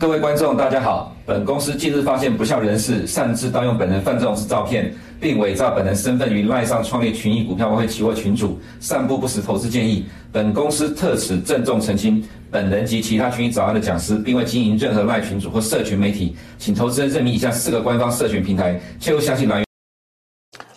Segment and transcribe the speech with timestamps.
[0.00, 1.12] 各位观众，大家好。
[1.26, 10.04] 本公司近日发现不肖人士擅自盗用本人范仲式照片，并伪造本人身份于赖上创立群益股票外汇期货群组，散布不实投资建议。
[10.30, 19.67] 本公司特此郑重澄清，本人及其他群益早安的讲师，并未经营任何赖群组或社群媒体，请投资人认明以下四个官方社群平台，切勿相信来源。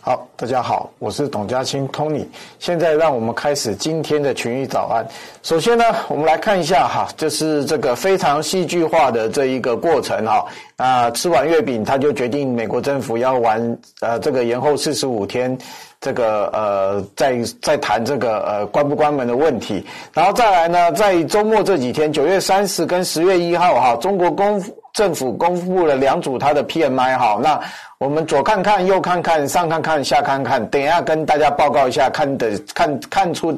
[0.04, 2.26] 好，大家好，我是董家清 Tony。
[2.58, 5.06] 现在让我们开始今天的群益早安。
[5.44, 10.44] 首先呢，我们来看一下哈，就是这个非常戏剧化的这一个过程哈。
[10.78, 15.56] 啊吃完月饼，他就决定美国政府要玩呃这个延后四十五天，
[16.00, 19.86] 这个呃再再谈这个呃关不关门的问题。
[20.16, 24.60] 然后再来呢，在周末这几天，九月三十跟十月一号哈，中国公
[24.94, 27.60] 政府公布了两组它的 PMI 哈，那。
[28.02, 33.56] 我们左看看，右看看，上看看，下看看，等一下跟大家报告一下，看的看看出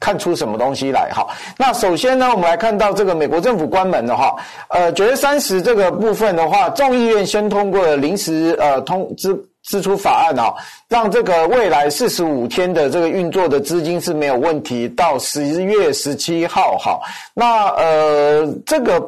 [0.00, 1.26] 看出什么东西来哈。
[1.58, 4.34] 那首先呢，我们来看到这个美国政府关门的话，
[4.68, 10.54] 呃，九月三十这个部分的话，众议院先通过了临时呃通支支出法案啊，
[10.88, 16.98] 让这个未来四十五天的这个运作的资金是没有问题，到十月十七号哈。
[17.34, 19.06] 那呃这个。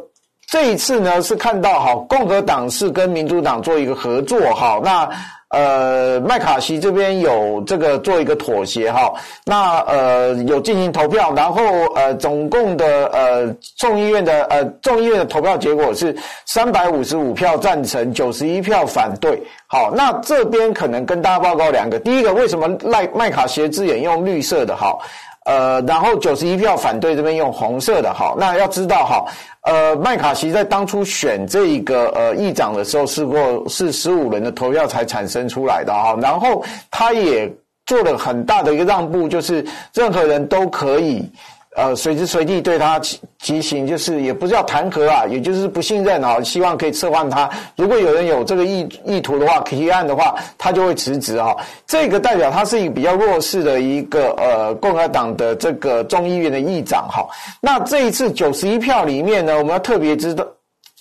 [0.54, 5.08] 这一次呢，是看到哈，共和党是跟民主党做一个合作哈，那
[5.48, 9.12] 呃麦卡锡这边有这个做一个妥协哈，
[9.44, 11.60] 那呃有进行投票，然后
[11.96, 19.42] 呃总共的呃众议院的呃众议院的投票结果是三百五十五票赞成，九十一票反对。
[19.66, 24.96] 好，那这边可能跟大家报告两个，第一个为什么赖麦卡锡字眼用绿色的哈？
[25.44, 29.24] 呃，然后九十一票反对这边用红色的，哈，那要知道哈，
[29.62, 37.50] 呃，麦卡锡在当初选这一个呃议长的时候，是过是十五轮的投票才产生出来的哈，然后他也
[37.86, 41.30] 做了很大的一个让步，就是任何人都可以。
[41.76, 43.00] 呃，随时随地对他
[43.42, 47.50] 提行，就是也不叫弹劾啊，也就是不信任啊，希望可以撤换他。
[47.76, 51.52] 如果有人有这个意意图的话，提案的话，他就会辞职啊。
[51.84, 57.26] 这个代表他是一个比较弱势的一个呃共和党的这个众议院的议长哈。
[57.60, 60.46] 那这一次九十一票里面呢，我们要特别知道，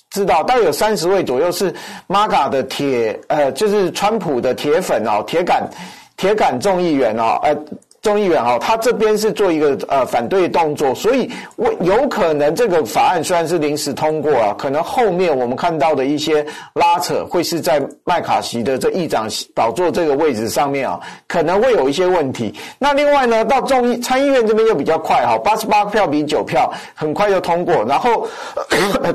[0.09, 1.71] 知道大概有三十位左右是
[2.07, 5.69] MAGA 的铁呃，就是川普的铁粉哦，铁杆
[6.17, 7.55] 铁杆众议员哦，呃。
[8.03, 19.25] 众议员哈，他这边是做一个呃反对动作，所以我有可能这个法案虽然是临时通过啊，可能后面我们看到的一些拉扯会是在麦卡锡的这议长
[19.55, 20.99] 宝座这个位置上面啊，
[21.29, 22.53] 可能会有一些问题。
[22.77, 27.85] 那另外呢，到众议参议院这边又比较快哈，八十八票比九票，很快就通过。
[27.85, 28.27] 然后，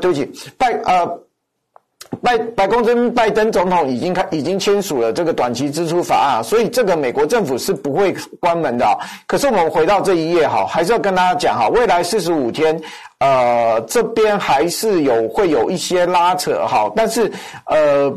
[0.00, 0.26] 对不起，
[0.56, 1.27] 拜呃。
[2.22, 8.86] 拜白宫这边拜登总统已经开已经签署了这个短期支出法案，所以这个美国政府是不会关门的。
[9.26, 12.80] 可是我们回到这一页哈，还是要跟大家讲哈，未来四十五天，
[13.18, 16.90] 呃，这边还是有会有一些拉扯哈。
[16.96, 17.30] 但是
[17.66, 18.12] 呃，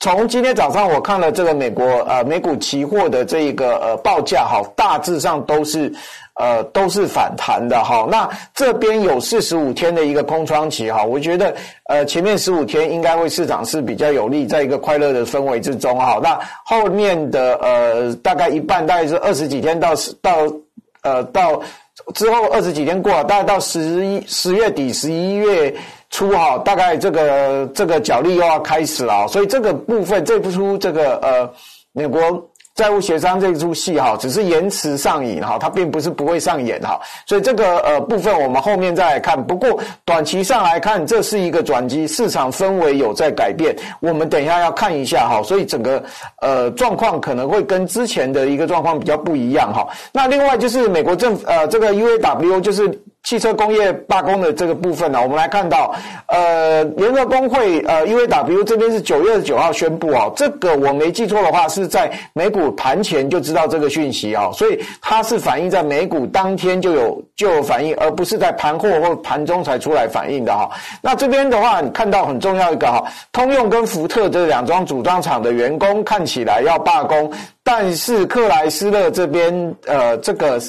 [0.00, 5.92] 从今天早上我看了这个美国呃美股期货的这一个呃报价哈，大致上都是。
[6.42, 8.04] 呃，都是反弹的哈。
[8.10, 11.54] 那这边有四十五天的一个空窗期哈，我觉得
[11.84, 16.18] 呃前面十五天应该会市场是比较有利，在一个快乐的氛围之中哈。
[16.20, 20.32] 那后面的呃大概一半，大概是二十几天到到
[21.04, 21.62] 呃到
[22.12, 25.72] 之后二十几天过了，大概到十一十月底十一月
[26.10, 31.48] 初哈，大概这个这个角力又要开始了，所以这个部分这不出这个呃
[31.92, 32.20] 美国。
[32.74, 39.42] 债务协商这出戏哈，只是延迟上演哈，它并不是不会上演哈，所以这个呃部分我们后面再来看。
[39.46, 43.76] 不过短期上来看，这是一个转机，市场氛围有在改变。
[44.00, 46.02] 我们等一下要看一下哈，所以整个
[46.40, 49.86] 呃状况可能会跟之前的一个状况比较不一样哈。
[50.12, 52.90] 那另外就是美国政府呃这个 UAW 就是。
[53.24, 55.94] 汽车工业罢工的这个部分呢，我们来看到，
[56.26, 70.68] 呃，联合工会呃 UAW 这边是九月九号宣布啊，这个我没记错的话是在美股盘前就知道这个讯息啊，所以它是反映在美股当天就有就有反应，而不是在盘后或盘中才出来反应的哈。
[71.00, 77.32] 那这边的话，你看到很重要一个哈，通用跟福特这两桩组装厂的员工看起来要罢工，
[77.62, 80.60] 但是克莱斯勒这边呃这个。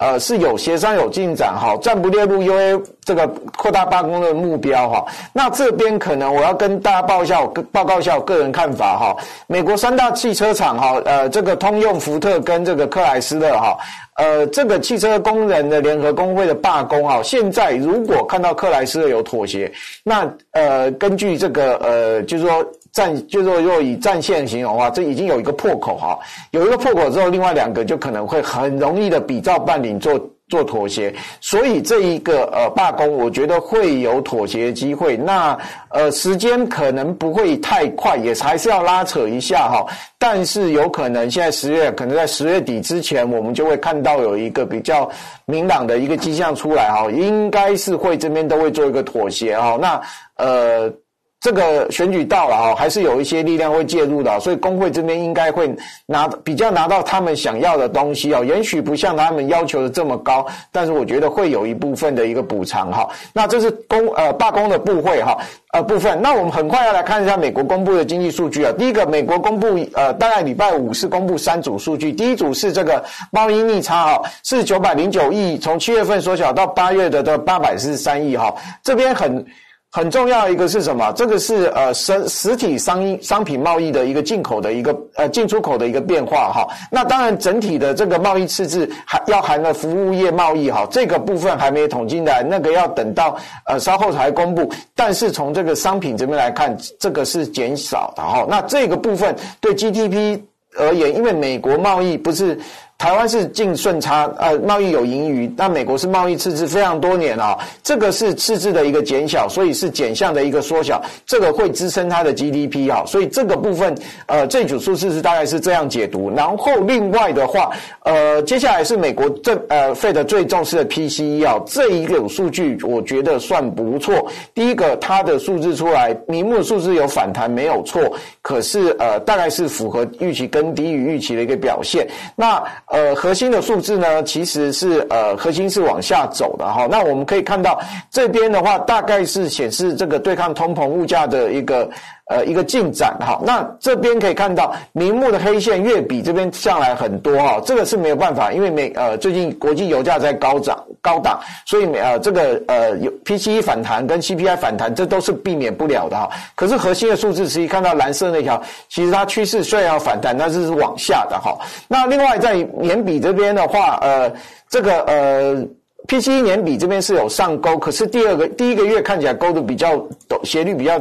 [0.00, 5.04] 呃，是有协商有进展哈，暂不列入 UA 这个扩大罢工的目标哈。
[5.30, 9.14] 那这边可能我要跟大家报一下我报告一下我个人看法哈。
[9.46, 13.76] 美国三大汽车厂哈，呃，这个通用、福特跟这个克莱斯勒哈，
[14.16, 19.70] 呃，这个汽车工人的联合工会的罢工哈，现在如果看到克莱斯勒有妥协，
[20.02, 26.18] 那呃，根据这个呃，就是说战，就是说如果以战线形容的话，这已经有一个破口哈，
[26.50, 30.20] 有一个破口之后，另外两个就可能会很容易的比照办理做。
[30.50, 35.16] 做妥协，所以这一个呃罢工，我觉得会有妥协的机会。
[35.16, 35.56] 那
[35.90, 39.86] 呃时间可能不会太快，也还是要拉扯一下哈。
[40.18, 45.08] 但是有可能现在十月，可能在十月底之前，我们就会看到有一个比较
[45.46, 47.08] 明朗的一个迹象出来哈。
[47.12, 49.78] 应该是会这边都会做一个妥协哈。
[49.80, 50.00] 那
[50.34, 50.92] 呃。
[51.40, 63.08] 这个选举到了哈，还是有一些力量会介入的，所以工会这边应该会拿比较拿到他们想要的东西啊，也许不像他们要求的这么高，但是我觉得会有一部分的一个补偿哈。
[63.32, 65.34] 那这是工呃罢工的部会哈
[65.72, 68.72] 呃部分，那我们很快要来看一下美国公布的经济数据啊。
[68.76, 79.42] 第一个，美国公布呃大概礼拜五是公布三组数据，第一组是这个贸易逆差哈，是九百零九亿，从七月份缩小到八月的的八百四十三亿哈，这边很。
[79.92, 81.12] 很重要一个是什么？
[81.16, 86.68] 这个是呃实实体商商品贸易的一个进口的一个呃进出口的一个变化哈。
[86.92, 94.72] 那当然整体的这个贸易赤字还要含了服务业贸易哈，这个部分还没统计来，那个要等到呃稍后才公布。
[94.94, 98.46] 但是从这个商品这边来看，这个是减少的哈。
[98.48, 100.40] 那这个部分对 GDP
[100.78, 102.56] 而言，因为美国贸易不是。
[103.00, 116.30] 台湾是净顺差，呃，贸易有盈余，那美国是贸易赤字非常多年啊，这个是赤字的一个减小，所以是减项的一个缩小，这个会支撑它的 GDP 啊，所以这个部分，呃，这组数字是大概是这样解读。
[116.36, 117.70] 然后另外的话，
[118.04, 124.30] 呃，接下来是美国这呃 Fed 最重视的 PCE 啊，这一个数据我觉得算不错。
[124.52, 128.12] 第一个，它的数字出来，名目数字有反弹没有错，
[128.42, 132.06] 可是呃，大概是符合预期跟低于预期的一个表现。
[132.36, 136.86] 那呃，核心的数字呢，其实是呃，核心是往下走的哈。
[136.90, 141.88] 那我们可以看到这边的话，大概是显示这个对抗通膨物价的一个。
[142.30, 156.30] 呃，一个进展哈，那这边可以看到明目的黑线月比这边上来很多哈，这个是没有办法，因为美呃最近国际油价在高涨高档，所以呃这个呃有 PCE 反弹跟 CPI 反弹，这都是避免不了的哈。
[156.54, 161.58] 可是核心的数字，实际看到蓝色那条，其实它趋势虽然要反弹，但是是往下的哈。
[161.88, 164.32] 那另外在年比这边的话，呃
[164.68, 165.66] 这个呃
[166.08, 169.96] PCE 年比这边是有上勾，可是第二个第一个月看起来勾的比较
[170.28, 171.00] 陡，斜率比较。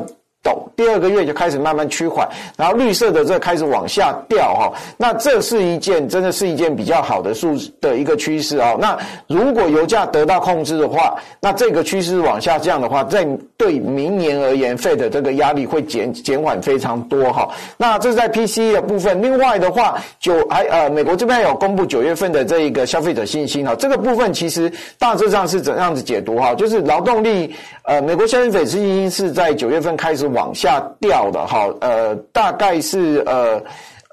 [0.75, 8.77] 第二个月就开始慢慢趋缓，然后绿色的这开始往下掉哈，那这是一件真的是一件比较好的数的一个趋势啊。
[8.79, 8.97] 那
[9.27, 17.49] 如果油价得到控制的话，那这个趋势往下降的话，在对明年而言费的这个压力会减减缓非常多哈。
[17.75, 26.55] 那这是在 PCE 的部分，另外的话，九还呃美国这边有公布九月份的这一个消费者信心哈，这个部分其实大致上是怎样子解读哈？
[26.55, 27.53] 就是劳动力
[27.83, 30.29] 呃美国消费者信心是在九月份开始。
[30.29, 33.61] 往往下掉的哈，呃，大概是呃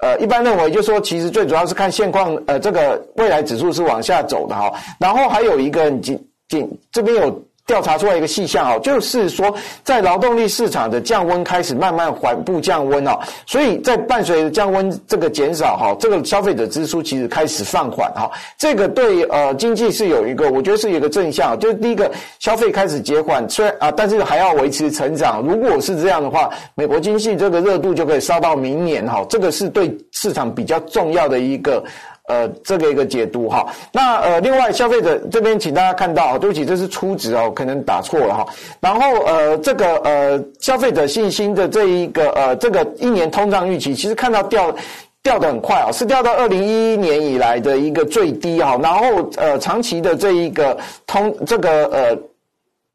[0.01, 6.19] 呃，一般认为就是说，其实最主要是看现况，呃，这个未来指数是往下走的哈，然后还有一个仅
[6.49, 7.46] 仅这边有。
[7.67, 9.53] 调查出来一个细项哦，就是说，
[9.83, 22.09] 在劳动力市场的降温开始慢慢缓步降温哦，所以在伴随着降温这个减少哈，这个消费者支出其实开始放缓哈，这个对呃经济是有一个，我觉得是有一个正向，就是第一个
[22.39, 25.41] 消费开始减缓，虽然啊，但是还要维持成长。
[25.41, 31.83] 如果是这样的话，美国经济这个热度就可以烧到明年哈，这个是对市场比较重要的一个。
[32.27, 38.45] 呃，这个一个解读哈，那呃，另外消费者这边，请大家看到，对不起，这是初值哦，可能打错了哈。
[38.81, 44.75] 然后呃，这个呃，消费者信心的这一个呃，这个一年通胀预期，其实看到掉
[45.23, 48.77] 掉得很快啊，是掉到二零一一年以来的一个最低哈。
[48.83, 49.05] 然后
[49.37, 52.17] 呃，长期的这一个通这个呃。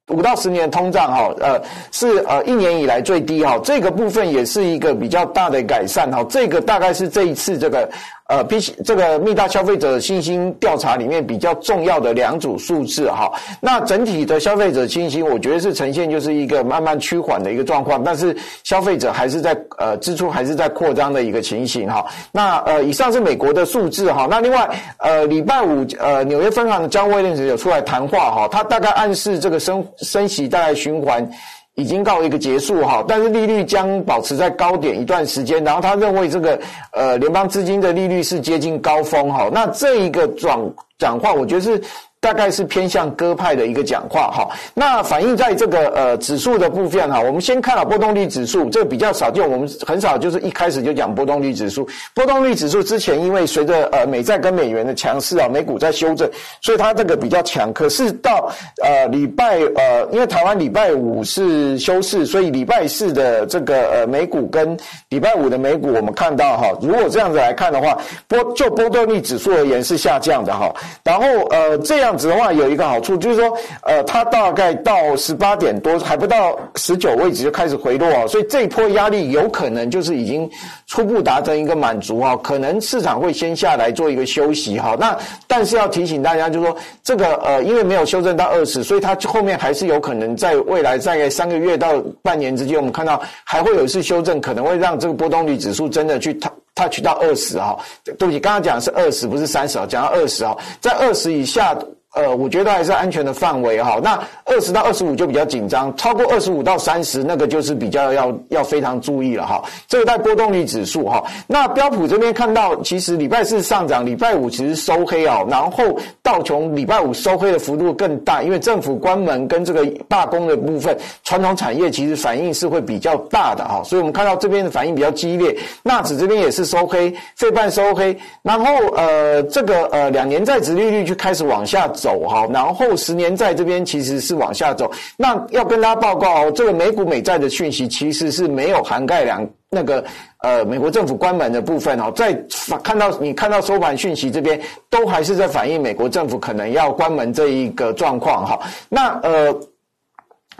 [0.09, 1.63] 五到十年通胀哈，呃，
[1.93, 7.89] 是呃一年以来最低哈，这个部分也是一个比较大的改善哈，这个大概是这一次这个
[8.33, 13.31] 呃 P 这个密大消费者信心调查里面比较重要的两组数字哈。
[13.61, 18.35] 那整体的消费者信心，我觉得是呈现就是一个慢慢趋缓的一个状况，但是
[18.65, 22.07] 消费者还是在呃支出还是在扩张的一个情形哈。
[22.33, 31.31] 那呃以上是美国的数字哈，那另外呃礼拜五呃纽约分行的张威廉斯有出来谈话哈，他大概暗示这个升升息大概循环
[31.75, 36.61] 已经告一个结束哈，但是利率将保持在高点一段时间，然后他认为这个
[36.93, 40.59] 呃联邦资金的利率是接近高峰哈，那这一个转
[40.99, 41.83] 转换，我觉得是
[42.23, 44.49] 大概是偏向鸽派的一个讲话哈。
[44.75, 51.85] 那反映在这个呃指数的部分哈，我们先看了波动率指数，这个比较少见，我们很少就是一开始就讲波动率指数。
[52.15, 57.73] 波动率指数之前因为随着呃美债跟美元的强势啊，美股在修正，所以它这个比较强。
[57.73, 58.49] 可是到
[58.85, 67.99] 呃礼拜呃，因为台湾礼拜五是休市，所以礼拜四的这个呃美股跟礼拜五的美股，我们看到哈，如果这样子来看的话，
[68.29, 70.73] 波就波动率指数而言是下降的哈。
[71.03, 72.12] 然后呃这样。
[72.13, 80.49] 样子的话有一个好处，就是说，呃，它大概到十八点多还不到十九位置就开始回落，所以这一波压力有可能就是已经
[80.87, 84.95] 初步达成一个满足哈，可能市场会先下来做一个休息哈。
[85.01, 85.17] 那
[85.47, 96.39] 但是要提醒大家，就是说这个呃，因为没有修正到二十，所以它后面还是有可能在未来大概三个月到半年之间，我们看到还会有一次修正，可能会让这个波动率指数真的去
[96.75, 97.79] touch 到二十哈。
[98.05, 101.75] 对不起，刚刚讲的是二十，不是三十啊，讲到二十啊，在二十以下。
[102.15, 103.99] 呃，我觉得还是安全的范围哈。
[104.03, 109.63] 那二十到二十五就比较紧张，超过二十五到三十，那个就是比较要要非常注意了哈。
[109.89, 111.25] 这个带波动率指数哈。
[111.47, 115.43] 那标普这边看到，其实礼拜四上涨，礼拜五其实收黑啊。
[115.49, 123.83] 然后道琼礼拜五收黑的幅度更大，因为政府关门跟这个罢工的部分，传统产业其实反应是会比较大的哈。
[123.85, 125.57] 所以我们看到这边的反应比较激烈。
[125.83, 128.15] 纳指这边也是收黑，费半收黑。
[128.43, 128.67] 然后
[128.97, 132.19] 呃，这个呃两年债殖利率就开始往下走。
[132.29, 134.91] 哈，然后十年债这边其实是往下走。
[135.17, 140.05] 那要跟大家报告哦，这个美股美债的讯息其实是没有涵盖两那个
[140.39, 142.13] 呃美国政府关门的部分哦。
[142.17, 142.37] 在
[142.83, 148.59] 看到你看到收盘讯息这边，都还是在反映美国政府可能要关门这一个状况哈。
[148.89, 149.55] 那呃。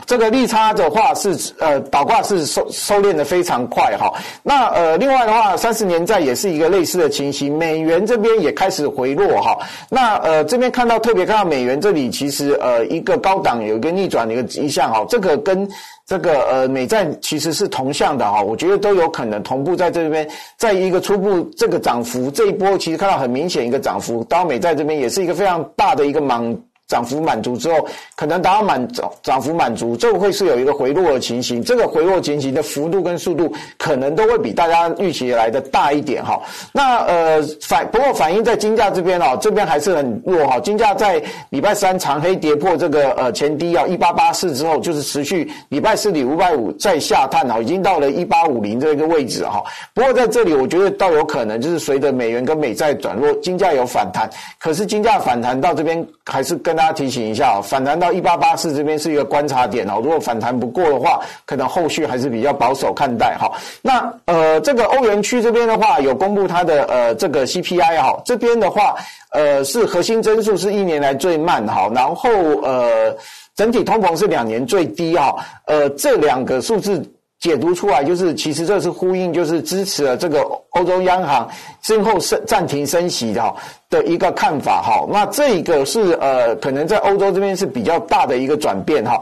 [0.05, 9.57] 这个利差的话是呃倒挂是收收敛的非常快哈，那呃另外的话三十年债也是一个类似的情形，美元这边也开始回落哈，
[9.89, 15.67] 那呃这边看到特别看到美元这里其实呃一个高档有一个逆转的一个迹象哈，这个跟
[16.05, 26.55] 这个呃美债其实是同向的哈，我觉得都有可能同步在这边，在一个初步这个涨幅这一波其实看到很明显一个涨幅，到美债这边也是一个非常大的一个莽。
[26.93, 31.63] 涨幅满足之后，可能达到满涨涨幅满足，这会是有一个回落的情形。
[31.63, 36.39] 这个回落情形的幅度跟速度，可能都会比大家预期来的大一点哈。
[36.71, 40.59] 那呃反不过反映在金价这边哦，这边还是很弱哈。
[40.59, 41.19] 金价在
[41.49, 49.63] 礼拜三长黑跌破这个呃前低啊一八八四之后，就是持续礼拜四礼拜五再下探哈，已经到了一八五零这个位置哈。
[49.95, 54.29] 不过在这里，我觉得倒有可能就是随着美元跟美债转弱，金价有反弹。
[54.59, 60.01] 可是金价反弹到这边还是跟它大家提醒一下，反弹到一八八四这边是一个观察点哦。
[60.03, 63.49] 如果反弹不过的话，可能后续还是比较保守看待哈。
[63.81, 68.95] 那呃，这个欧元区这边的话，有公布它的呃这个 CPI 哈，这边的话
[69.31, 72.29] 呃是核心增速是一年来最慢哈，然后
[72.63, 73.15] 呃
[73.55, 75.37] 整体通膨是两年最低哈。
[75.67, 77.01] 呃，这两个数字。
[77.43, 81.45] 解读出来就是，其实这是呼应，就是支持了这个欧洲央行
[81.81, 83.53] 最后升暂停升息的哈
[83.89, 85.05] 的一个看法哈。
[85.11, 89.19] 那这一个是呃，可能在欧洲这边是比较大的一个转变哈。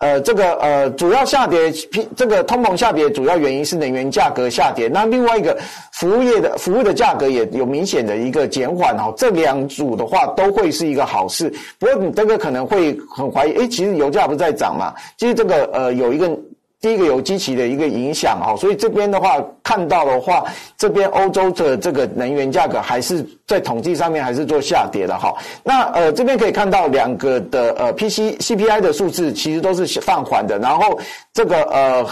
[0.00, 1.72] 呃，这个呃，主要下跌，
[2.14, 4.86] 这个通膨下跌主要原因是能源价格下跌。
[4.88, 5.58] 那另外一个
[5.92, 9.10] 服务业的服务的价格也有明显的一个减缓哈。
[9.16, 11.50] 这两组的话都会是一个好事。
[11.78, 14.92] 不过你这个可能会很怀疑，诶，其实油价不是在涨嘛？
[15.16, 16.38] 其实这个呃有一个。
[16.82, 20.44] 第一个有机器的一个影响哈，所以这边的话看到的话，
[20.76, 25.32] 这边欧洲的这个能源价格还是在统计上面还是做下跌的哈。
[25.62, 30.98] 那呃这边可以看到两个的呃 P C C P I 的数字其实都是放缓的，然后
[31.32, 32.04] 这个呃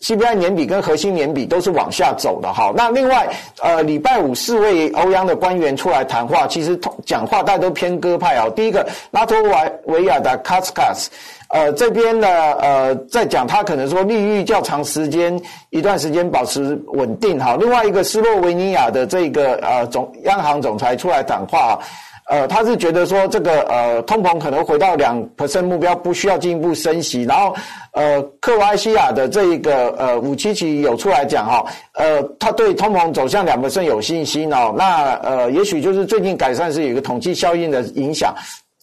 [0.00, 2.72] C P I 年比跟核心年比都是往下走的哈。
[2.74, 3.28] 那另外
[3.60, 8.48] 呃礼拜五四位欧央的官员出来谈话，其实讲话大家都偏鸽派啊。
[8.56, 11.10] 第一个拉脱维维亚的卡斯卡斯。
[11.50, 12.28] 呃，这边呢，
[12.60, 15.40] 呃，在讲他可能说利率较长时间
[15.70, 17.56] 一段时间保持稳定哈。
[17.58, 21.78] 另外一个斯洛维尼亚的这个呃总央行总裁出来谈话，
[22.28, 27.22] 呃，他是觉得说这个呃通膨可能回到两 percent 目标，不需要进一步升息。
[27.22, 27.56] 然后
[27.92, 31.64] 呃，克罗埃西亚的这一个呃武七奇有出来讲哈，
[31.94, 34.74] 呃，他对通膨走向两 percent 有信心哦。
[34.76, 38.34] 那呃，也许就是最近改善是有一个统计效应的影响。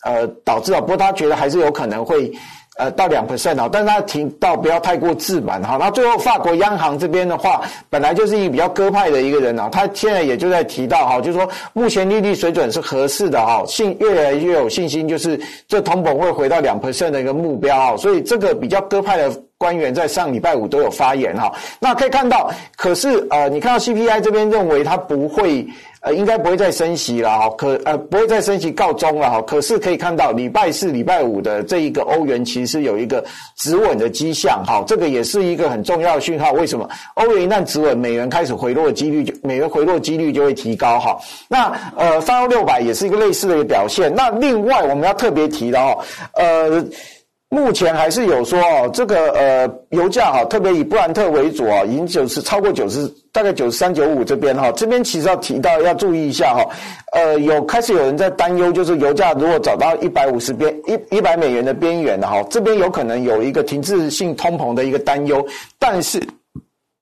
[0.06, 2.32] 呃，导致啊，不过他觉得还是有可能会，
[2.78, 5.78] 呃，到两 percent 啊，但是他提到不要太过自满哈。
[5.80, 21.52] 那最后法国央行这边的话，本来就是一个比较鸽派的一个人啊，他现在也就在提到哈，就是说目前利率水准是合适的哈，信越来越有信心，就是这通膨会回到两 percent 的一个目标啊，所以这个比较鸽派的官员在上礼拜五都有发言哈。
[21.80, 25.66] 那可以看到，可是呃，你看到 CPI 这边认为它不会。
[26.06, 29.42] 呃，应该不会再升息了哈，可呃不会再升息告终了哈。
[29.42, 33.26] 可是可以看到礼拜四、礼拜五的这一个欧元其实有一个
[33.58, 36.52] 止稳的迹象哈，这个也是一个很重要的讯号。
[36.52, 36.88] 为什么？
[37.16, 41.18] 欧元一旦止稳，美元开始回落的几率就美元回落几率就会提高哈。
[41.48, 44.14] 那呃，泛欧六百也是一个类似的一个表现。
[44.14, 45.98] 那另外我们要特别提的哈，
[46.34, 46.86] 呃。
[47.50, 56.68] 目前还是有说哦，这个呃油价哈，特别以布兰特为主啊，已经九十超过九十，大概九十三九五这边哈，这边其实要提到要注意一下哈，
[57.14, 65.46] 呃，有开始有人在担忧，就是油价如果找到一百五十边一一百美元的边缘的哈，这边有可能有一个停滞性通膨的一个担忧，
[65.80, 66.22] 但是。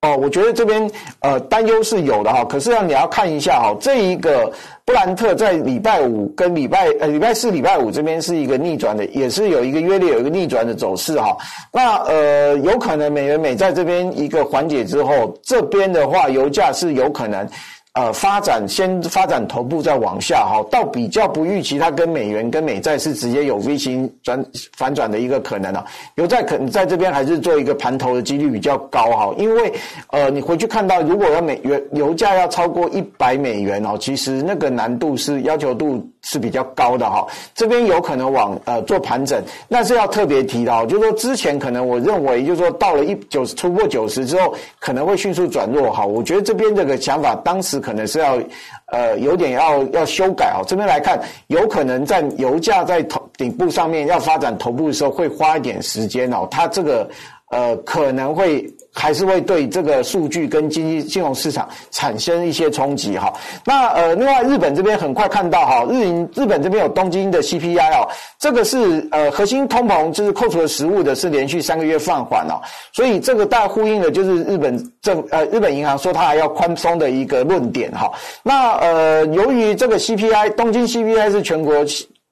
[0.03, 0.91] 哦，我觉得这边
[1.22, 4.51] 呃担忧是有的哈，可是要你要看一下哈，这一个
[4.83, 11.38] 布兰特在礼拜五跟礼拜呃礼拜四、礼拜五这边是一个逆转的，也是有一个约略有一个逆转的走势哈。
[11.72, 17.48] 那呃有可能美元美在这边一个缓解之后，这边的话油价是有可能。
[17.94, 24.44] 呃，发展先发展头部再往下哈，到比较不预期，它跟美元跟美债是直接有 V 型转
[24.76, 25.86] 反转的一个可能啊。
[26.16, 29.72] 油债可能在这边还是做一个盘头的几率比较高哈，因为
[30.08, 37.28] 呃，你回去看到，如果要美元油价要超过一百美元哦，其实那个难度是要求度是比较高的哈。
[37.54, 46.04] 这边有可能往呃做盘整，那是要特别提到，就是说之前可能我认为就是说到了一九十突破九十之后，可能会迅速转弱哈。
[46.04, 47.83] 我觉得这边这个想法当时。
[47.84, 48.40] 可能是要，
[48.88, 50.63] 呃，有点要要修改哦。
[50.66, 56.48] 这边来看，有可能在油价在头顶部上面要发展头部的时候，会花一点时间哦。
[56.50, 57.08] 它这个。
[57.50, 63.34] 呃，可能会还是会对这个数据跟经济金融市场产生一些冲击哈。
[63.66, 68.08] 那呃，另外日本这边很快看到哈，日银日本这边有东京的 CPI 哦，
[68.40, 72.62] 这个是呃核心通膨，就是扣除了实物的，是连续三个月放缓哦，
[72.94, 78.12] 所以这个大呼应的就是日本政呃日本银行说它还要宽松的一个论点哈。
[78.44, 81.74] 那呃，由于这个 CPI 东京 CPI 是全国。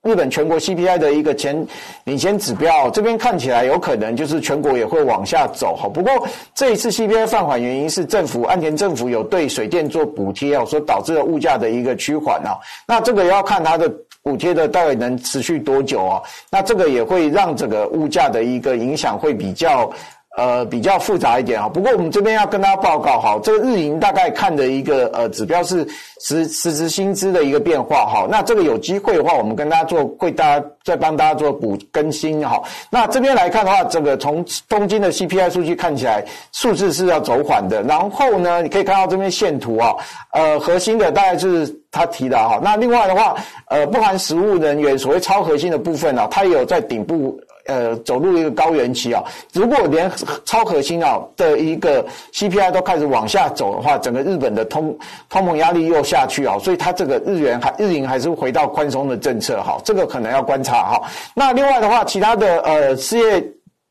[0.03, 1.67] 日本全国 CPI 的一个前
[2.05, 5.87] 领先指标，这边看起来有可能就是全国也会往下走哈。
[5.87, 12.57] 不过这一次 CPI 放缓原因是政府安田政府有对水电做补贴哦，所导致了物价的一个趋缓啊。
[12.87, 13.87] 那这个要看它的
[14.23, 16.21] 补贴的到底能持续多久啊？
[16.49, 19.91] 那这个也会让这个物价的一个影响会比较。
[20.37, 21.67] 呃，比较复杂一点哈。
[21.67, 25.85] 不过我们这边要跟大家报告哈，这个日银大概看的一个呃指标是
[26.21, 28.25] 实实质薪资的一个变化哈。
[28.29, 32.63] 那这个有机会的话，我们跟大家做，会大家再帮大家做补更新哈。
[32.89, 37.83] 那这边来看的话，这个从东京的 CPI 数据看起来数字是要走缓的。
[37.83, 39.93] 然后呢，你可以看到这边线图啊，
[40.31, 42.57] 呃，核心的大概就是他提的哈。
[42.63, 43.35] 那另外的话，
[43.67, 47.37] 呃，不含实务人员所谓超核心的部分呢，它也有在顶部。
[47.65, 49.23] 呃，走入一个高原期啊！
[49.53, 50.11] 如果连
[50.45, 54.97] 超核心啊的一个 CPI 都开始往下走的话，整个日本的通
[55.29, 61.01] 通膨压力又下去啊，所以它这个日元还日银还是回到宽松的政策哈，这个可能要观察哈。
[61.33, 63.43] 那另外的话，其他的呃失业。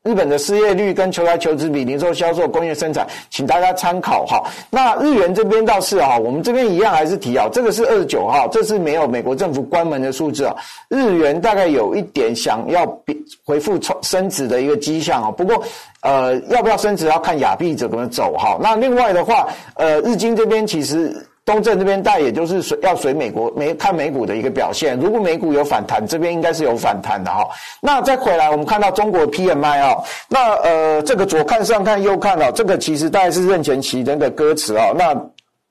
[0.03, 4.43] 日本的失业率跟求来求职比、零售销售、工业生产，请大家参考哈。
[4.71, 10.55] 那日元这边倒是哈，我们这边一样还是提啊，这个是二十九号，这是没有美国政府关门的数字啊。
[10.89, 12.83] 日元大概有一点想要
[13.45, 15.63] 回复升值的一个迹象啊，不过
[16.01, 18.57] 呃，要不要升值要看亚币怎么走哈。
[18.59, 21.15] 那另外的话，呃，日经这边其实。
[21.43, 24.97] 东证这边带，也就是随要随美国美看美股的一个表现。
[24.99, 27.47] 如果美股有反弹，这边应该是有反弹的哈。
[27.81, 29.97] 那再回来，我们看到中国 PMI 啊，
[30.29, 34.91] 那呃这个左看上看右看啊，这个其实大概是任贤齐的歌词啊。
[34.95, 35.15] 那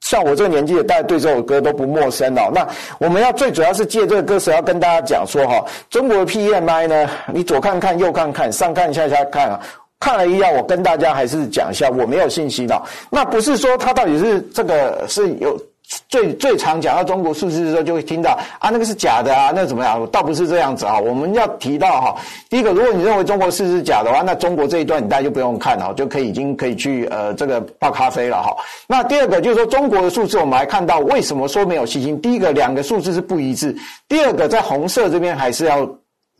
[0.00, 2.50] 像我这个年纪的，大家对这首歌都不陌生哦。
[2.52, 2.66] 那
[2.98, 9.60] 我们要最主要是借这个歌词要跟大家讲说哈，中国的 PMI 呢，你左看看右看看，上看下下看啊。
[10.00, 12.82] 看了一样，我跟大家还是讲一下，我没有信心的。
[13.10, 15.60] 那不是说它到底是这个是有
[16.08, 20.06] 最最常讲到中国数字的时候，就会听到啊，那个是假的啊，那怎么样？
[20.06, 20.98] 倒不是这样子啊。
[20.98, 22.16] 我们要提到哈，
[22.48, 28.56] 第一个，如果你认为中国数字是假的话，那中国这一段你大家就不用看了，就可以已经可以去呃这个泡咖啡了哈。
[28.86, 32.18] 那第二个就是说中国的数字，我们还看到为什么说没有信心？
[32.22, 33.74] 第一个，两个数字是不一致；
[34.08, 35.86] 第二个，在红色这边还是要。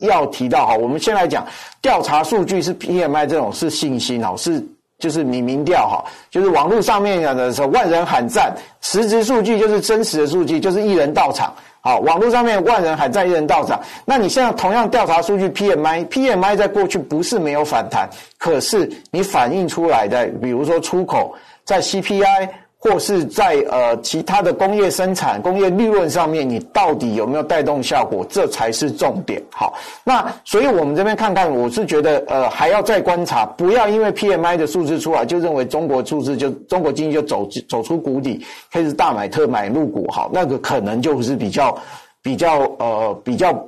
[0.01, 1.45] 要提到哈，我们先来讲
[1.81, 4.63] 调查数据是 PMI 这种是信心哦，是
[4.99, 11.53] 就是你民调哈，就是网络上面讲的时候万人喊赞，实质数据就是真实的数据，就是一人到场。
[11.83, 13.81] 好，网络上面万人喊赞，一人到场。
[14.05, 21.33] 那你现在同样调查数据 PMI，PMI 在过去不是没有反弹，可是你反映出来的，比如说出口
[21.63, 22.49] 在 CPI。
[22.83, 28.25] 或是在呃其他的工业生产、工业利润上面，你到底有没有带动效果？
[28.27, 29.39] 这才是重点。
[29.51, 40.09] 好，那所以我们这边看看，我是觉得呃还要再观察，不要因为 PMI 的数字出来就认为中国数字就中国经济就走走出谷底，开始大买特买入股。
[40.09, 41.77] 好，那个可能就是比较
[42.23, 43.63] 比较呃比较。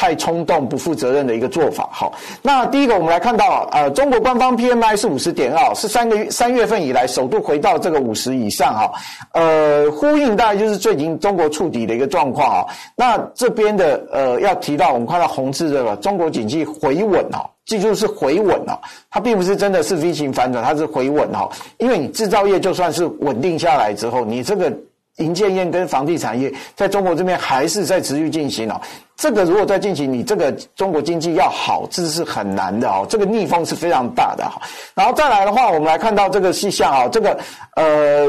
[0.00, 1.86] 太冲动、不负责任的一个做法。
[1.92, 8.90] 好，那第一个我们来看到，呃，中国官方 PMI 是五十点二，是三个月三月份以来首度回到这个五十以上哈。
[9.34, 12.66] 呃，呼应大概就是最近中国触底的一个状况啊。
[12.96, 21.46] 那这边的呃要提到，我们看到红字这个中国经济回稳啊，记住是回稳啊，它并不是真的是 V 型反转，它是回稳哈。
[21.76, 24.72] 因为你制造业就算是稳定下来之后，你这个。
[25.20, 28.80] 营建业跟房地产业在中国这边还是在持续进行哦，
[29.16, 34.60] 这个如果再进行，你这个中国经济要好，这是很难的哦，这个逆风是非常大的哈。
[34.94, 37.38] 然后再来的话，我们来看到这个细项啊，这个
[37.76, 38.26] 呃，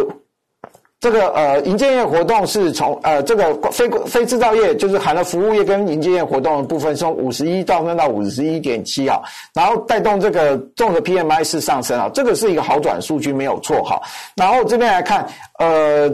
[0.99, 9.21] 这个呃，营建业活动是从呃这个非非制造业，就是含了服务业跟营建业活动的部分，从五十一到升到五十一点七啊，
[9.53, 14.01] 然后带动这个综合 PMI 是上升啊，这个是一个好转数据没有错哈。
[14.35, 15.25] 然后这边来看
[15.59, 16.13] 呃。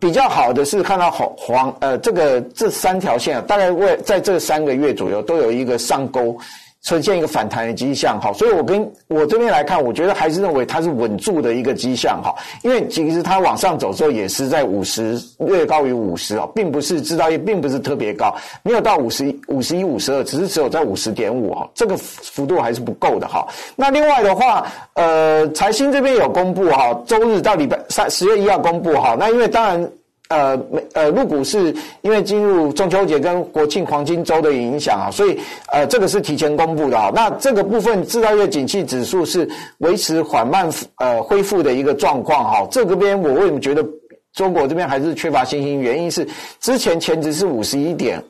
[0.00, 6.36] 比较好的是看到黄黄呃，这个这三条线啊，大概为在这三个月左右都有一个上钩，
[6.82, 23.46] 呈现一个反弹的迹象哈，所以我跟我这边来看，我觉得还是认为它是稳住的一个迹象哈，因为其实它往上走之后也是在五十略高于五十啊，并不是制造业并不是特别高，没有到五十一五十一五十二，只是只有在五十点五哈，这个幅度还是不够的哈。
[23.76, 29.90] 那另外的话，呃，财新这边有公布哈，周日到礼拜三十月一号公布哈，那因为当然。
[30.30, 35.36] 呃，美呃，入股是因为进入中秋节跟国庆黄金周的影响啊，所以
[35.72, 37.10] 呃，这个是提前公布的啊。
[37.12, 42.64] 那这个部分制造业景气指数是维持缓慢呃恢复的一个状况哈。
[42.70, 43.84] 这个边我为什么觉得
[44.32, 45.80] 中国这边还是缺乏信心？
[45.80, 46.24] 原因是
[46.60, 48.22] 之前前值是五十一点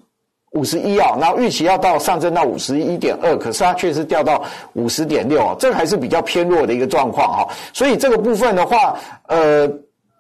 [0.53, 7.49] 五十一啊，然后预期要到上升到五十一点二，可是它确实掉到五十点六啊，这个还是比较偏弱的一个状况哈。
[7.75, 9.71] 所以这个部分的话，呃，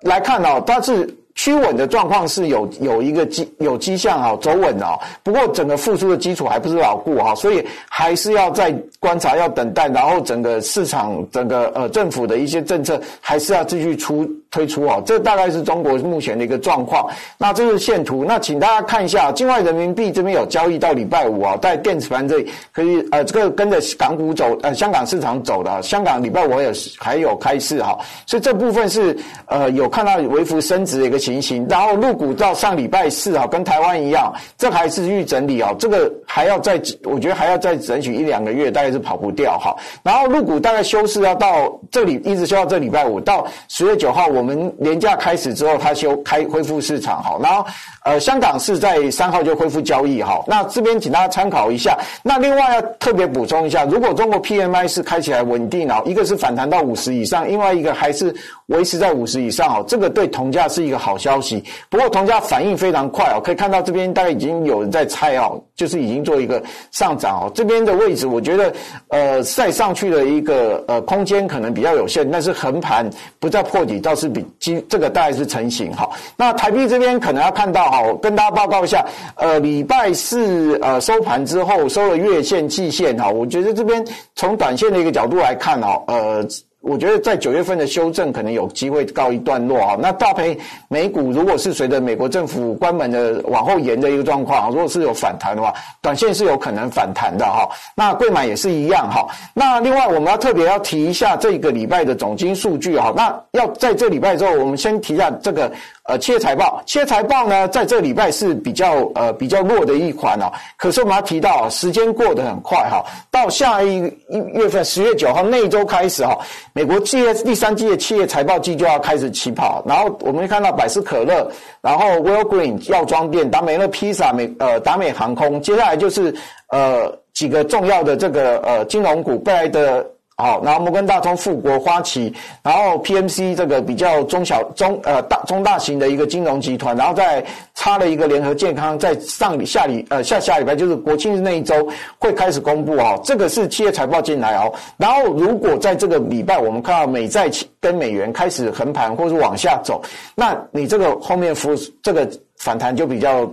[0.02, 1.16] 来看哦，它是。
[1.40, 4.98] 趋稳的状况是有有一个迹有迹象哈，走稳哦。
[5.22, 9.88] 不过整个复苏的基础还不是牢固哈，所以还是要再观察，要等待。
[9.88, 15.02] 然后整个市场，整个呃政府的一些政策还是要继续出推出哦。
[15.06, 17.08] 这大概是中国目前的一个状况。
[17.38, 31.18] 那这是线图，那请大家看一下，境外人民币这边有交易到礼拜五啊，在电子盘这里可以呃这个跟着港股走呃香港市场走的，香港礼拜五也是还有开市哈，所以这部分是呃有看到微幅升值的一个。
[31.29, 39.76] 情形，然后入股到上礼拜四哈，跟台湾一样，这还是预整理啊，这个还要再，我觉得还要再争取一两个月，大概是跑不掉哈。
[40.02, 47.38] 然后入股大概休市要到这里，一直休到这礼拜五，到十月九号我们年假开始之后，它休开恢复市场哈。
[47.42, 47.62] 然后
[48.04, 50.42] 呃，香港是在三号就恢复交易哈。
[50.46, 51.96] 那这边请大家参考一下。
[52.22, 58.34] 那另外要特别补充一下，如果中国 PMI 是开起来稳定哦，一个是反弹到五十以上，另外一个还是
[58.66, 61.19] 维持在五十以上哦，这个对铜价是一个好。
[61.20, 67.52] 消息，不过铜价反应非常快哦，可以看到这边大概已经有人在猜哦，就是已经做一个上涨哦。
[67.54, 68.72] 这边的位置，我觉得
[69.08, 76.08] 呃再上去的一个呃空间可能比较有限，但是横盘不再破底倒是比今这个大概是成型哈。
[76.36, 79.04] 那台币这边可能要看到哈，跟大家报告一下，
[79.36, 84.02] 呃礼拜四呃收盘之后收了月线、季线哈，我觉得这边
[84.34, 86.48] 从短线的一个角度来看哦，呃。
[86.80, 89.96] 我觉得在九月份的修正可能有机会告一段落哈。
[90.00, 97.68] 那搭配美股，如果是随着美国政府关门的往后延的一个状况，如果是有反弹的话，短线是有可能反弹的哈。
[97.94, 99.28] 那贵买也是一样哈。
[99.52, 103.12] 那另外我们要特别要提一下这个礼拜的总金数据哈。
[103.14, 105.70] 那要在这礼拜之后，我们先提一下这个。
[106.10, 110.50] 呃，企业财报，企业财报呢，在这礼拜是比较呃比较弱的一款哦。
[110.76, 116.36] 可是我们要提到，时间过得很快哈，到下一一月份十月九号那一周开始哈，
[116.72, 119.84] 美国企业第三季的企业财报季就要开始起跑。
[119.86, 121.48] 然后我们会看到百事可乐，
[121.80, 126.34] 然后 Walgreens 药妆店、达美乐披萨、美呃达美航空，接下来就是
[126.70, 130.04] 呃几个重要的这个呃金融股，贝莱德。
[130.40, 144.72] 好，然后摩根大通、富国、花旗，然后 PMC 这个比较中小中呃大中大型的一个金融集团，然后再插了一个联合健康，在上礼下礼呃下下礼拜就是国庆日那一周会开始公布哦，这个是企业财报进来哦。
[144.96, 147.50] 然后如果在这个礼拜我们看到美债
[147.80, 150.02] 跟美元开始横盘或是往下走，
[150.34, 153.50] 那你这个后面浮这个反弹就比较。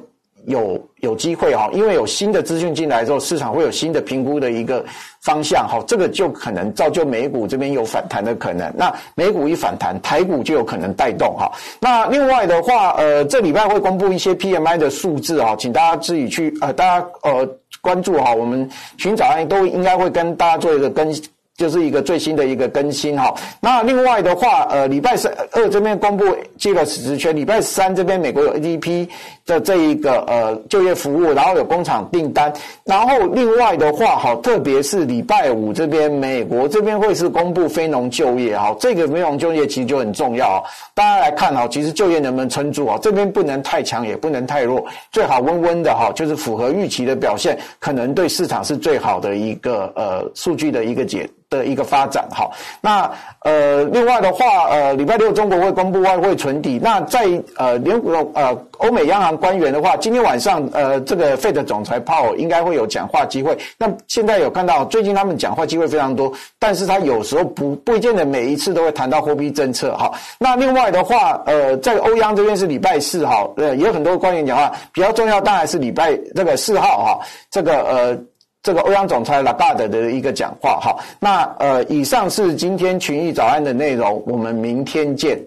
[0.48, 4.84] 有有机会哈，因为有新的资讯进来之后，市场会有新的评估的一个
[5.22, 8.74] 方向哈，这个就可能造就美股这边有反弹的可能。
[8.76, 11.52] 那美股一反弹，台股就有可能带动哈。
[11.80, 17.48] 那另外的话，呃，这礼拜会公布一些 PMI 的数字哈，请大家自己去呃，大家呃
[17.82, 21.14] 关注哈，我们群早安都应该会跟大家做一个更。
[21.58, 26.24] 就是一个最新的一个更新哈，那另外的话，呃，礼拜三二这边公布
[26.56, 29.10] 这个职圈，礼拜三这边美国有 ADP
[29.44, 43.00] 的这一个呃就业服务，然后有工厂订单，然后另外的话，哈，特别是礼拜五这边美国这边会是公布非农就业哈，这个非农就业其实就很重要，大家来看哈，其实就业能不能撑住啊？
[43.02, 52.50] 这边不能太强，也不能太弱，最好温温的哈，就是符合预期的表现，可能对市场是最好的一个呃数据的一个解的一个发展哈，
[52.82, 53.10] 那
[53.44, 56.78] 呃，另外的话，呃，礼拜六中国会公布外汇存底。
[56.84, 63.58] 那在呃联国呃欧美央行官员的话，今天晚上呃这个 Fed 总裁鲍尔应该会有讲话机会。
[63.78, 66.30] 那现在有看到最近他们讲话机会非常多，
[66.60, 70.12] 但是他有时候不不一定的每一次都会谈到货币政策哈。
[70.38, 78.20] 那另外的话，呃，在欧央这边是礼拜四哈，呃，也有很多官员讲话，比较重要当然是礼拜这个四号哈，这个呃。
[78.64, 85.40] 这个欧阳总裁拉加德的一个讲话，好，那呃，以上是今天群益早安的内容，我们明天见。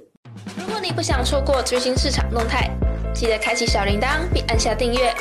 [0.56, 2.70] 如果你不想错过最新市场动态，
[3.12, 5.12] 记得开启小铃铛并按下订阅。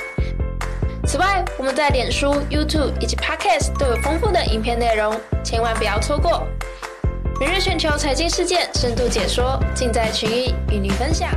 [1.05, 6.47] 此外，我们在脸书、YouTube 以及 Podcast 都有丰富的影片内容，千万不要错过。
[7.39, 11.29] 每日全球财经事件深度解说，尽在群益与您分享。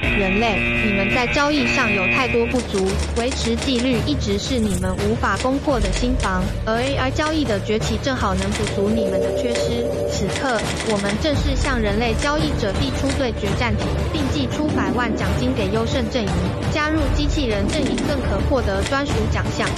[0.00, 6.42] 人类，你们在交易上有太多不足，维持纪律一直是你们无法攻破的心防。
[6.64, 9.84] 而 AI 交易的崛起正好能补足你们的缺失。
[10.10, 10.60] 此刻，
[10.90, 16.30] 我们正式向人类交易者递出对决战帖，并寄出百万奖金给优胜阵营。
[16.72, 19.68] 加入机器人阵营更可获得专属奖项。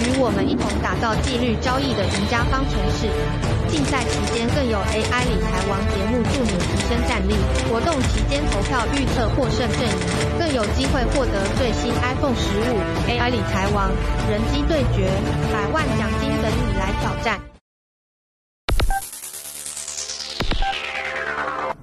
[0.00, 3.53] 与我们一同打造纪律交易的赢家方程式。
[3.74, 7.34] 竞赛期间更有 AI 理财王节目助你提升战力。
[7.68, 12.78] 活动期间投票预测获胜阵营，更有机会获得最新 iPhone 十五。
[13.10, 13.90] AI 理财王
[14.30, 15.10] 人机对决，
[15.52, 17.40] 百万奖金等你来挑战。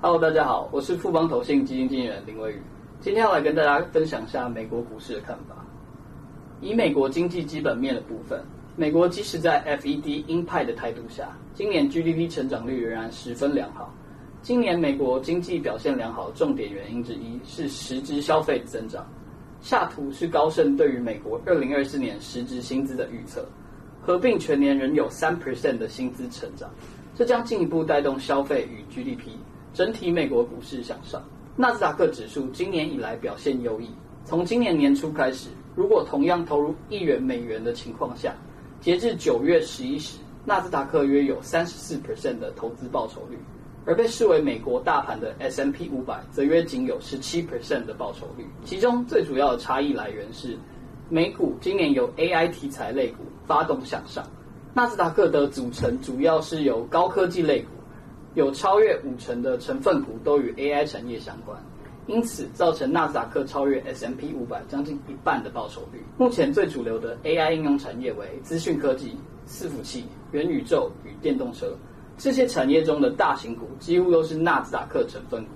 [0.01, 2.63] Hello，大家好，我是富邦投信基金经理林威宇，
[3.01, 5.58] 今天要来跟大家分享一下美国股市的看法。
[6.62, 8.41] 以美国经济基本面的部分。
[8.77, 13.93] 美国即使在 FED 鹰派的态度下，今年 GDP 成长率仍然十分良好。
[14.41, 19.05] 今年美国经济表现良好，重点原因之一是实质消费增长。
[19.60, 23.45] 下图是高盛对于美国2024年实质薪资的预测，
[24.01, 26.69] 合并全年仍有3%的薪资成长，
[27.13, 29.31] 这将进一步带动消费与 GDP，
[29.73, 31.21] 整体美国股市向上。
[31.57, 33.89] 纳斯达克指数今年以来表现优异，
[34.23, 38.34] 从今年年初开始，如果同样投入一元美元的情况下，
[38.81, 43.37] 截至九月十一时，纳斯达克约有三十四 percent 的投资报酬率，
[43.85, 48.47] 而被视为美国大盘的 S M P 五百则约仅有十七 percent 的报酬率。
[48.65, 50.57] 其中最主要的差异来源是，
[51.09, 54.25] 美股今年由 AI 题材类股发动向上，
[54.73, 57.67] 纳斯达克的组成主要是由高科技类股，
[58.33, 61.55] 有超越五成的成分股都与 AI 产业相关。
[62.12, 66.04] 因此，造成纳斯达克超越 S M P 五百将近一半的报酬率。
[66.17, 69.15] 目前最主流的 AI 应用产业为资讯科技、
[69.47, 71.74] 伺服器、元宇宙与电动车。
[72.17, 75.52] 这些产业中的大型股几乎都是纳斯达克成分股。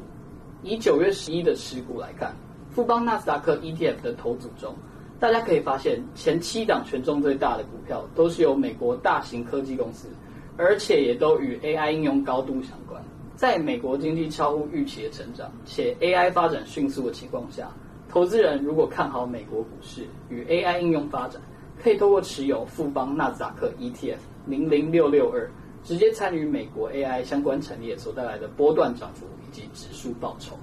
[0.63, 2.33] 以九月十一的持股来看，
[2.71, 4.73] 富邦纳斯达克 ETF 的投组中，
[5.19, 10.07] 大家可以发现前七档权重最大的股票都是由美国大型科技公司，
[10.55, 13.03] 而且也都与 AI 应用高度相关。
[13.35, 17.69] 在美国经济超乎预期的成长，且 AI 发展迅速的情况下，
[18.07, 21.41] 投资人如果看好美国股市与 AI 应用发展，
[21.83, 25.51] 可以透过持有富邦纳斯达克 ETF 零零六六二，
[25.83, 30.57] 直接参与美国 AI 相关产业所带来的波段涨幅以及指数报酬。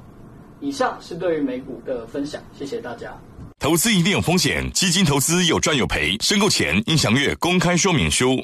[0.60, 3.12] 以上是对于美股的分享，谢谢大家。
[3.58, 8.42] 投资一定有风险，基金投资有赚有赔，申购前应详阅公开说明书。